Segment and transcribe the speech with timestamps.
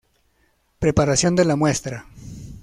[0.79, 2.07] Preparación de la muestra.